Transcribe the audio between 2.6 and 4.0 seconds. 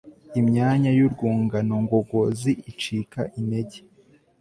icika intege